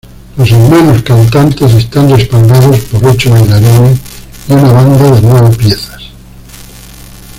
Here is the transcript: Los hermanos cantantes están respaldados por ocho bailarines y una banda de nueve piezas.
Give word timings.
Los 0.35 0.49
hermanos 0.51 1.03
cantantes 1.03 1.75
están 1.75 2.09
respaldados 2.09 2.79
por 2.85 3.05
ocho 3.05 3.29
bailarines 3.29 3.99
y 4.49 4.53
una 4.53 4.71
banda 4.71 5.11
de 5.11 5.21
nueve 5.21 5.55
piezas. 5.55 6.01